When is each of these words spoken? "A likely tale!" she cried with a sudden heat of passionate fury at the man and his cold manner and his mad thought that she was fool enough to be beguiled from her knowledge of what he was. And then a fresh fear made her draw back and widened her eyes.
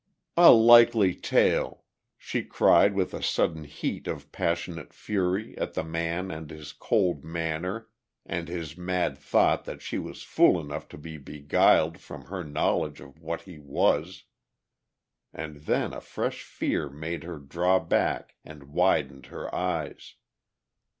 "A 0.35 0.49
likely 0.51 1.13
tale!" 1.13 1.83
she 2.17 2.41
cried 2.43 2.95
with 2.95 3.13
a 3.13 3.21
sudden 3.21 3.65
heat 3.65 4.07
of 4.07 4.31
passionate 4.31 4.93
fury 4.95 5.55
at 5.59 5.75
the 5.75 5.83
man 5.83 6.31
and 6.31 6.49
his 6.49 6.71
cold 6.73 7.23
manner 7.23 7.87
and 8.25 8.47
his 8.47 8.75
mad 8.75 9.15
thought 9.15 9.65
that 9.65 9.83
she 9.83 9.99
was 9.99 10.23
fool 10.23 10.59
enough 10.59 10.87
to 10.87 10.97
be 10.97 11.17
beguiled 11.19 11.99
from 11.99 12.23
her 12.23 12.43
knowledge 12.43 12.99
of 12.99 13.19
what 13.21 13.41
he 13.43 13.59
was. 13.59 14.23
And 15.35 15.57
then 15.57 15.93
a 15.93 16.01
fresh 16.01 16.41
fear 16.41 16.89
made 16.89 17.23
her 17.23 17.37
draw 17.37 17.77
back 17.79 18.33
and 18.43 18.69
widened 18.69 19.27
her 19.27 19.53
eyes. 19.53 20.15